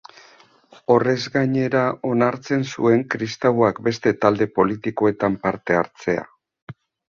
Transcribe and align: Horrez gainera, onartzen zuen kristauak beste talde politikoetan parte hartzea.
Horrez 0.93 1.17
gainera, 1.35 1.83
onartzen 2.13 2.65
zuen 2.71 3.05
kristauak 3.15 3.83
beste 3.89 4.15
talde 4.27 4.49
politikoetan 4.59 5.39
parte 5.47 5.81
hartzea. 5.85 6.27